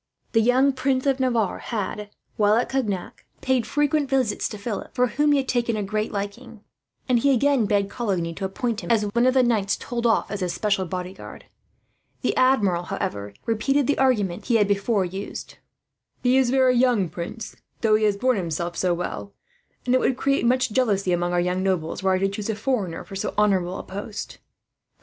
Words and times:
The 0.31 0.41
young 0.41 0.73
Prince 0.73 1.05
of 1.05 1.19
Navarre 1.19 1.59
had, 1.59 2.09
while 2.35 2.55
at 2.55 2.69
Cognac, 2.69 3.23
paid 3.41 3.67
frequent 3.67 4.09
visits 4.09 4.49
to 4.49 4.57
Philip, 4.57 4.95
for 4.95 5.05
whom 5.05 5.31
he 5.31 5.37
had 5.37 5.47
taken 5.47 5.77
a 5.77 5.83
great 5.83 6.11
liking; 6.11 6.63
and 7.07 7.19
he 7.19 7.31
again 7.31 7.67
begged 7.67 7.91
Coligny 7.91 8.33
to 8.33 8.45
appoint 8.45 8.81
him 8.83 8.89
as 8.89 9.03
one 9.03 9.27
of 9.27 9.35
the 9.35 9.43
knights 9.43 9.75
told 9.77 10.07
off 10.07 10.31
as 10.31 10.39
his 10.39 10.53
special 10.55 10.87
bodyguard. 10.87 11.45
The 12.23 12.35
Admiral, 12.35 12.85
however, 12.85 13.35
repeated 13.45 13.85
the 13.85 13.99
arguments 13.99 14.47
he 14.47 14.55
had 14.55 14.67
before 14.67 15.05
used. 15.05 15.59
"He 16.23 16.35
is 16.35 16.49
very 16.49 16.75
young, 16.75 17.07
prince, 17.07 17.55
though 17.81 17.93
he 17.93 18.05
has 18.05 18.17
borne 18.17 18.37
himself 18.37 18.75
so 18.75 18.95
well; 18.95 19.33
and 19.85 19.93
it 19.93 19.99
would 19.99 20.17
create 20.17 20.47
much 20.47 20.71
jealousy 20.71 21.11
among 21.13 21.31
our 21.31 21.39
young 21.39 21.61
nobles, 21.61 22.01
were 22.01 22.13
I 22.13 22.17
to 22.17 22.27
choose 22.27 22.49
a 22.49 22.55
foreigner 22.55 23.03
for 23.03 23.15
so 23.15 23.35
honourable 23.37 23.77
a 23.77 23.83
post." 23.83 24.39